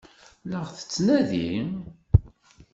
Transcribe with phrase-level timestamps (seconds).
[0.49, 1.51] La ɣ-tettnadi?